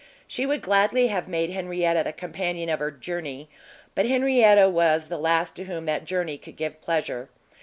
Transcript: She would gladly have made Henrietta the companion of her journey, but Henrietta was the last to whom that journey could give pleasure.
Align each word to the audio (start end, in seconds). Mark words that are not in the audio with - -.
She 0.27 0.47
would 0.47 0.63
gladly 0.63 1.09
have 1.09 1.27
made 1.27 1.51
Henrietta 1.51 2.03
the 2.03 2.11
companion 2.11 2.69
of 2.69 2.79
her 2.79 2.89
journey, 2.89 3.49
but 3.93 4.07
Henrietta 4.07 4.67
was 4.67 5.09
the 5.09 5.19
last 5.19 5.55
to 5.57 5.65
whom 5.65 5.85
that 5.85 6.05
journey 6.05 6.39
could 6.39 6.55
give 6.55 6.81
pleasure. 6.81 7.29